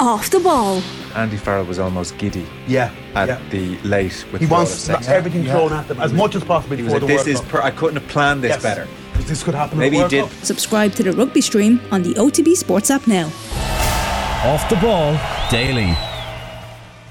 [0.00, 0.80] Off the ball.
[1.16, 3.40] Andy Farrell was almost giddy Yeah, at yeah.
[3.50, 6.92] the late with He wants everything thrown at them as much as possible He was
[6.92, 7.48] before like, the this World is Cup.
[7.50, 8.62] per- I couldn't have planned this Yes.
[8.62, 8.86] better.
[9.14, 9.78] 'Cause This could happen.
[9.78, 10.24] Maybe in he did.
[10.24, 10.32] Cup.
[10.44, 13.26] Subscribe to the rugby stream on the OTB Sports app now.
[14.44, 15.18] Off the ball
[15.50, 15.96] daily.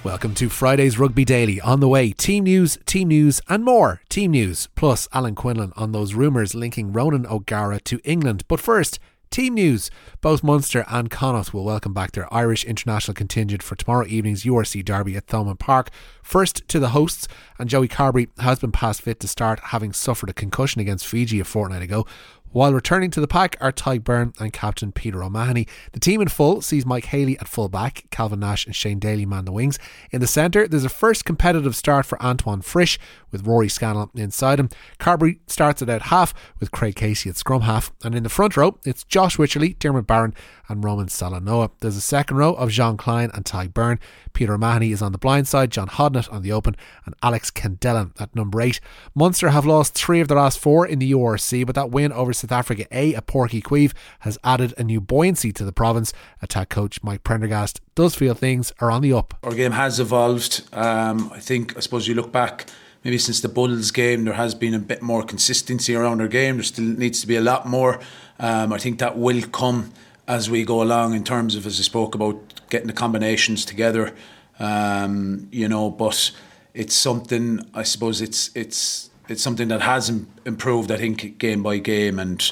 [0.06, 1.60] Welcome to Friday's Rugby Daily.
[1.60, 4.70] On the way, team news, team news, and more team news.
[4.76, 8.46] Plus, Alan Quinlan on those rumours linking Ronan O'Gara to England.
[8.48, 9.00] But first,
[9.30, 9.92] team news.
[10.22, 14.84] Both Munster and Connacht will welcome back their Irish international contingent for tomorrow evening's URC
[14.84, 15.90] derby at Thomond Park.
[16.24, 17.28] First to the hosts,
[17.60, 21.40] and Joey Carbery has been past fit to start, having suffered a concussion against Fiji
[21.40, 22.06] a fortnight ago.
[22.52, 25.68] While returning to the pack are Tadhg Beirne and captain Peter O'Mahony.
[25.92, 29.26] The team in full sees Mike Haley at full back, Calvin Nash and Shane Daly
[29.26, 29.78] man the wings.
[30.12, 32.98] In the centre, there's a first competitive start for Antoine Frisch
[33.32, 34.70] with Rory Scannell inside him.
[34.98, 37.92] Carbery starts at out half with Craig Casey at scrum half.
[38.04, 40.34] And in the front row, it's Josh Wycherley, Diarmuid Barron
[40.70, 41.72] and Roman Salanoa.
[41.82, 44.00] There's a second row of Jean Kleyn and Tadhg Beirne.
[44.34, 46.76] Peter O'Mahony is on the blind side, John Hodnett on the open,
[47.06, 48.80] and Alex Kendellen at number eight.
[49.14, 52.34] Munster have lost three of their last four in the URC, but that win over
[52.38, 56.14] South Africa A a Páirc Uí Chaoimh has added a new buoyancy to the province.
[56.42, 59.34] Attack coach Mike Prendergast does feel things are on the up.
[59.44, 60.64] Our game has evolved.
[60.74, 62.68] Um, I think, I suppose you look back,
[63.04, 66.58] maybe since the Bulls game, there has been a bit more consistency around our game.
[66.58, 68.00] There still needs to be a lot more.
[68.40, 69.92] Um, I think that will come
[70.28, 72.38] as we go along in terms of, as I spoke about,
[72.70, 74.14] getting the combinations together.
[74.60, 76.32] Um, you know, but
[76.74, 77.62] it's something.
[77.74, 80.92] I suppose it's it's it's something that has im- improved.
[80.92, 82.52] I think game by game, and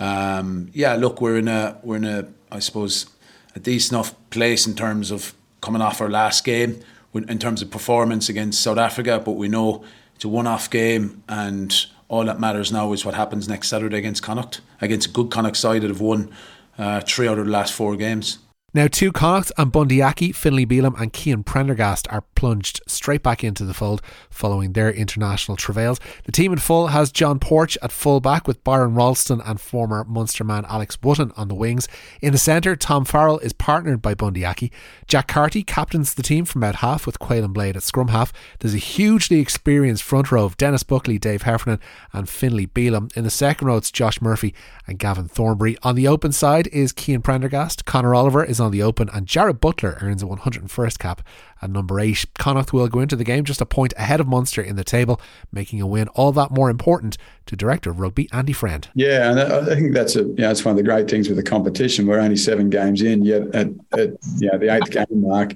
[0.00, 3.06] um, yeah, look, we're in a we're in a I suppose
[3.54, 6.80] a decent enough place in terms of coming off our last game
[7.14, 11.22] in in terms of performance against South Africa, but we know it's a one-off game,
[11.28, 15.30] and all that matters now is what happens next Saturday against Connacht, against a good
[15.30, 16.30] Connacht side that have won
[16.78, 18.38] uh, three out of the last four games.
[18.76, 23.44] Now, two Connacht and Bundee Aki, Finlay Bealham, and Cian Prendergast are plunged straight back
[23.44, 26.00] into the fold following their international travails.
[26.24, 30.42] The team in full has John Porch at fullback with Byron Ralston and former Munster
[30.42, 31.86] man Alex Wotton on the wings.
[32.20, 34.72] In the centre, Tom Farrell is partnered by Bundee Aki.
[35.06, 38.32] Jack Carty captains the team from out half with Caolan Blade at scrum half.
[38.58, 41.78] There's a hugely experienced front row of Denis Buckley, Dave Heffernan,
[42.12, 43.16] and Finlay Bealham.
[43.16, 44.52] In the second row, it's Josh Murphy
[44.88, 45.76] and Gavin Thornbury.
[45.84, 47.84] On the open side is Cian Prendergast.
[47.84, 51.22] Conor Oliver is on the open, and Jarrad Butler earns a 101st cap
[51.60, 52.26] at number 8.
[52.38, 55.20] Connacht will go into the game just a point ahead of Munster in the table,
[55.52, 57.16] making a win all that more important
[57.46, 58.88] to Director of Rugby Andy Friend.
[58.94, 61.36] Yeah, and I think that's a you know, it's one of the great things with
[61.36, 62.06] the competition.
[62.06, 65.52] We're only seven games in, yet at, at you know, the eighth game mark,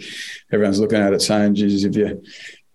[0.52, 2.22] everyone's looking at it saying, "Jesus, if you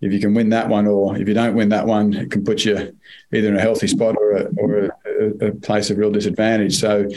[0.00, 2.44] if you can win that one, or if you don't win that one, it can
[2.44, 2.94] put you
[3.32, 7.08] either in a healthy spot or a, or a, a place of real disadvantage." So,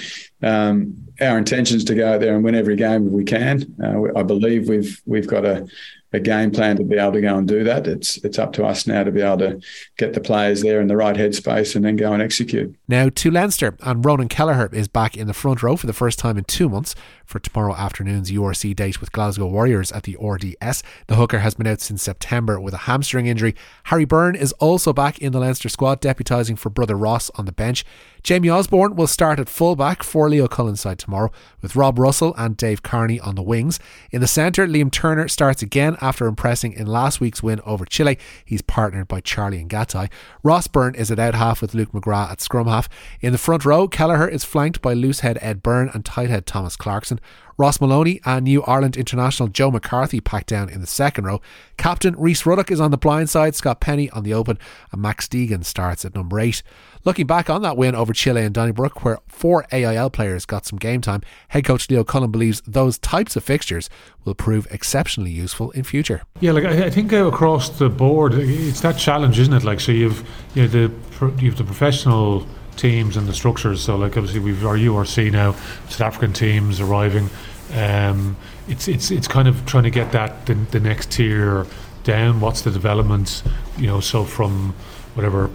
[0.42, 3.76] um, our intention is to go out there and win every game if we can.
[3.84, 5.68] Uh, I believe we've we've got a
[6.14, 7.86] a game plan to be able to go and do that.
[7.86, 9.62] It's it's up to us now to be able to
[9.98, 12.74] get the players there in the right headspace and then go and execute.
[12.88, 16.18] Now to Leinster, and Ronan Kelleher is back in the front row for the first
[16.18, 16.96] time in two months
[17.26, 20.82] for tomorrow afternoon's URC date with Glasgow Warriors at the RDS.
[21.08, 23.54] The hooker has been out since September with a hamstring injury.
[23.86, 27.52] Harry Byrne is also back in the Leinster squad, deputising for brother Ross on the
[27.52, 27.84] bench.
[28.28, 32.58] Jamie Osborne will start at fullback for Leo Cullen's side tomorrow, with Rob Russell and
[32.58, 33.80] Dave Kearney on the wings.
[34.12, 38.20] In the centre, Liam Turner starts again after impressing in last week's win over Chile.
[38.44, 40.12] He's partnered by Charlie Ngatai.
[40.44, 42.90] Ross Byrne is at out half with Luke McGrath at scrum half.
[43.22, 47.22] In the front row, Kelleher is flanked by loosehead Ed Byrne and tighthead Thomas Clarkson.
[47.58, 51.42] Ross Molony and New Ireland international Joe McCarthy packed down in the second row.
[51.76, 54.60] Captain Rhys Ruddock is on the blind side, Scott Penny on the open,
[54.92, 56.62] and Max Deegan starts at number eight.
[57.04, 60.78] Looking back on that win over Chile and Donnybrook, where four AIL players got some
[60.78, 63.90] game time, head coach Leo Cullen believes those types of fixtures
[64.24, 66.22] will prove exceptionally useful in future.
[66.40, 69.64] Yeah, like I, think uh, across the board, it's that challenge, isn't it?
[69.64, 70.94] Like, so you've you know the
[71.42, 72.46] you have the professional
[72.78, 73.82] teams and the structures.
[73.82, 75.54] So, like obviously we've our URC now,
[75.90, 77.30] South African teams arriving.
[77.74, 81.66] Um, it's it's it's kind of trying to get that the, the next tier
[82.04, 82.40] down.
[82.40, 83.44] What's the development?
[83.78, 84.74] You know, so from
[85.16, 85.50] whatever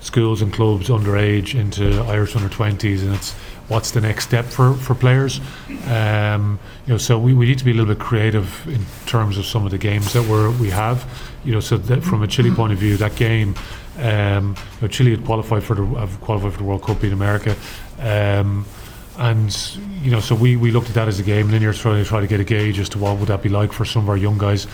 [0.00, 3.32] schools and clubs underage into Irish under 20s, and it's
[3.68, 5.40] what's the next step for, for players.
[5.88, 9.36] Um, you know, so we, we need to be a little bit creative in terms
[9.38, 11.04] of some of the games that we're, we have.
[11.44, 13.56] You know, so from a Chile point of view, that game,
[13.98, 17.12] um, you know, Chile had qualified for the have qualified for the World Cup in
[17.12, 17.56] America.
[17.98, 18.66] Um,
[19.18, 21.72] and you know, so we, we looked at that as a game, and then you're
[21.72, 23.84] trying to try to get a gauge as to what would that be like for
[23.84, 24.66] some of our young guys.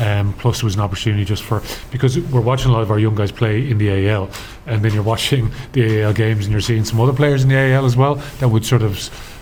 [0.00, 2.98] Um, plus, it was an opportunity just for because we're watching a lot of our
[2.98, 4.30] young guys play in the AIL,
[4.66, 7.56] and then you're watching the AIL games, and you're seeing some other players in the
[7.56, 8.98] AIL as well that would sort of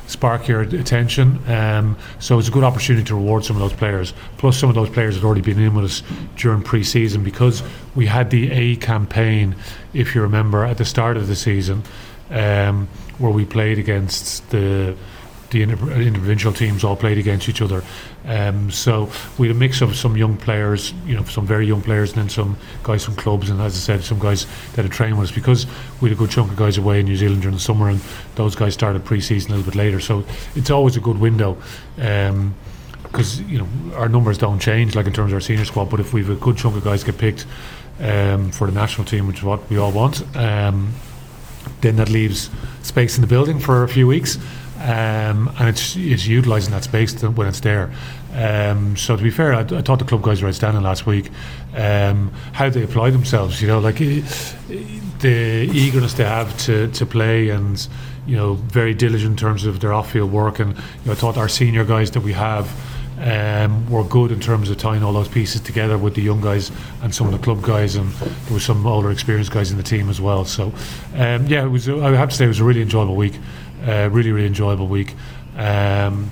[0.09, 1.39] spark your attention.
[1.47, 4.15] Um, so it's a good opportunity to reward some of those players.
[4.39, 6.03] Plus, some of those players had already been in with us
[6.37, 7.63] during pre-season because
[7.95, 9.55] we had the A campaign,
[9.93, 11.83] if you remember, at the start of the season,
[12.31, 12.89] um,
[13.19, 14.97] where we played against the
[15.51, 17.83] the individual teams all played against each other.
[18.27, 21.81] Um, so we had a mix of some young players, you know, some very young
[21.81, 24.93] players, and then some guys from clubs, and as I said, some guys that had
[24.93, 25.67] trained with us because
[26.01, 28.01] we had a good chunk of guys away in New Zealand during the summer, and
[28.35, 30.01] those guys started pre-season a little bit later.
[30.01, 30.25] So
[30.55, 31.57] it's always a good window.
[31.99, 32.55] Um,
[33.05, 35.99] because you know our numbers don't change like in terms of our senior squad, but
[35.99, 37.47] if we've a good chunk of guys get picked
[38.01, 40.93] um, for the national team, which is what we all want, um,
[41.81, 42.51] then that leaves
[42.83, 44.39] space in the building for a few weeks
[44.81, 47.91] um, and it's, it's utilising that space when it's there.
[48.33, 51.31] Um, so to be fair, I, I, thought the club guys were outstanding last week.
[51.75, 57.49] Um, how they apply themselves, you know, like the eagerness they have to, to play
[57.49, 57.89] and
[58.27, 60.61] you know very diligent in terms of their off-field work.
[60.61, 62.71] And you know, I thought our senior guys that we have.
[63.21, 66.71] Um, were good in terms of tying all those pieces together with the young guys
[67.03, 69.83] and some of the club guys, and there were some older experienced guys in the
[69.83, 70.45] team as well.
[70.45, 70.73] So,
[71.17, 71.89] um, yeah, it was.
[71.89, 73.35] I have to say, it was a really enjoyable week.
[73.85, 75.15] Uh, really, really enjoyable week.
[75.57, 76.31] Um,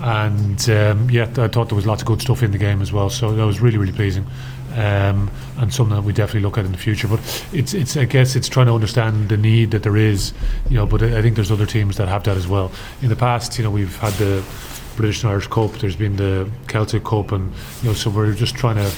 [0.00, 2.92] and um, yeah, I thought there was lots of good stuff in the game as
[2.92, 3.10] well.
[3.10, 4.26] So that was really, really pleasing.
[4.72, 7.08] Um, and something that we definitely look at in the future.
[7.08, 7.20] But
[7.52, 10.34] it's, it's, I guess, it's trying to understand the need that there is,
[10.68, 10.86] you know.
[10.86, 12.70] But I think there's other teams that have that as well.
[13.00, 14.44] In the past, you know, we've had the
[14.96, 15.72] British and Irish Cup.
[15.72, 17.52] There's been the Celtic Cup, and
[17.82, 18.88] you know, so we're just trying to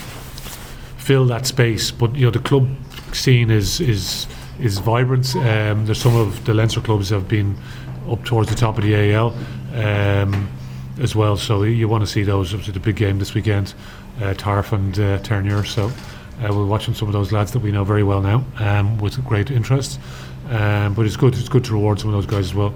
[0.99, 1.91] fill that space.
[1.91, 2.69] But you know, the club
[3.13, 4.27] scene is is
[4.61, 5.35] is vibrant.
[5.37, 7.57] Um, there's some of the Leinster clubs have been
[8.09, 9.35] up towards the top of the AIL
[9.75, 10.49] um,
[11.01, 11.37] as well.
[11.37, 12.55] So you want to see those.
[12.55, 13.75] Was a big game this weekend,
[14.19, 15.67] uh, Tarf and uh, Terenure.
[15.67, 15.87] So
[16.45, 19.23] uh, we're watching some of those lads that we know very well now um, with
[19.25, 20.01] great interest.
[20.51, 21.35] Um, but it's good.
[21.35, 22.75] It's good to reward some of those guys as well.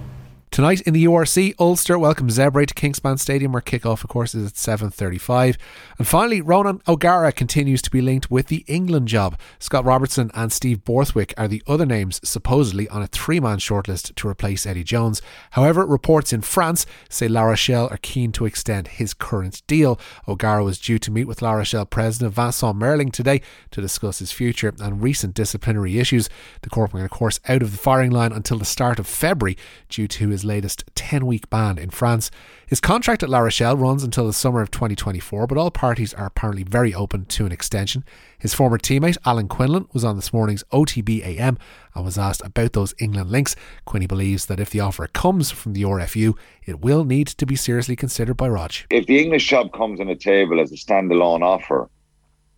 [0.53, 4.49] Tonight in the URC, Ulster welcomes Zebre to Kingspan Stadium, where kickoff, of course, is
[4.49, 5.57] at 7.35.
[5.97, 9.39] And finally, Ronan O'Gara continues to be linked with the England job.
[9.59, 14.29] Scott Robertson and Steve Borthwick are the other names supposedly on a three-man shortlist to
[14.29, 15.23] replace Eddie Jones.
[15.53, 19.99] However, reports in France say La Rochelle are keen to extend his current deal.
[20.29, 23.41] O'Gara was due to meet with La Rochelle President Vincent Merling today
[23.71, 26.29] to discuss his future and recent disciplinary issues.
[26.61, 29.57] The Corporal, of course, out of the firing line until the start of February
[29.89, 32.31] due to his his latest 10 week ban in France.
[32.67, 36.27] His contract at La Rochelle runs until the summer of 2024, but all parties are
[36.27, 38.05] apparently very open to an extension.
[38.39, 41.59] His former teammate, Alan Quinlan, was on this morning's OTB AM
[41.95, 43.55] and was asked about those England links.
[43.85, 47.57] Quinny believes that if the offer comes from the RFU, it will need to be
[47.57, 48.73] seriously considered by Rog.
[48.91, 51.89] If the English job comes on the table as a standalone offer,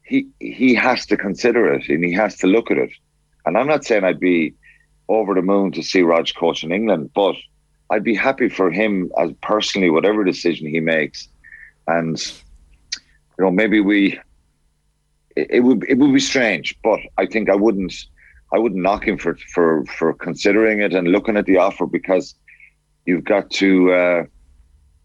[0.05, 2.91] he he has to consider it and he has to look at it.
[3.47, 4.55] And I'm not saying I'd be
[5.09, 7.35] over the moon to see Rog coach in England, but
[7.91, 11.29] I'd be happy for him as personally, whatever decision he makes,
[11.87, 12.19] and
[13.39, 14.19] you know maybe we.
[15.37, 17.95] It, it would it would be strange, but I think I wouldn't
[18.53, 22.35] I wouldn't knock him for for for considering it and looking at the offer because
[23.07, 23.93] you've got to.
[23.93, 24.25] Uh,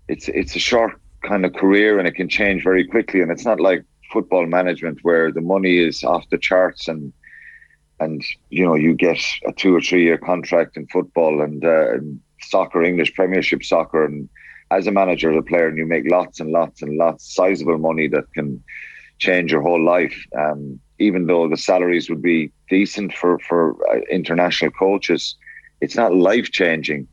[0.07, 3.45] it's it's a short kind of career and it can change very quickly, and it's
[3.45, 7.13] not like football management where the money is off the charts and
[7.99, 11.93] and you know you get a two or three year contract in football and, uh,
[11.93, 14.29] and soccer, English Premiership soccer, and
[14.71, 17.77] as a manager, as a player, and you make lots and lots and lots sizable
[17.77, 18.63] money that can
[19.17, 20.15] change your whole life.
[20.37, 25.35] Um, even though the salaries would be decent for for uh, international coaches,
[25.81, 27.07] it's not life changing.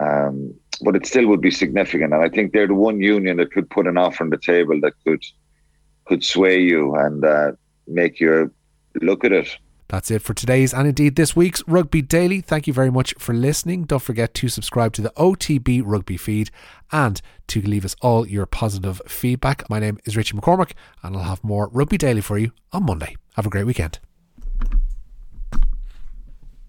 [0.00, 3.52] Um, but it still would be significant, and I think they're the one union that
[3.52, 5.22] could put an offer on the table that could
[6.04, 7.52] could sway you and uh,
[7.86, 8.50] make you
[9.02, 12.40] look at it that's it for today's and indeed this week's Rugby Daily.
[12.40, 13.84] Thank you very much for listening.
[13.84, 16.50] Don't forget to subscribe to the OTB Rugby feed
[16.92, 19.68] and to leave us all your positive feedback.
[19.70, 23.16] My name is Richie McCormick and I'll have more Rugby Daily for you on Monday.
[23.34, 23.98] Have a great weekend.